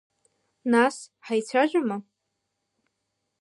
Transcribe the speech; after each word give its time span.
Нас, 0.71 0.95
ҳаицәажәама? 1.25 1.97